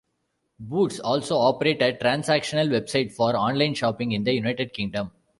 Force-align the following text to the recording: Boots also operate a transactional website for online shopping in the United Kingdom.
Boots 0.59 0.99
also 0.99 1.37
operate 1.37 1.79
a 1.83 1.93
transactional 1.93 2.67
website 2.71 3.11
for 3.11 3.35
online 3.37 3.75
shopping 3.75 4.13
in 4.13 4.23
the 4.23 4.33
United 4.33 4.73
Kingdom. 4.73 5.11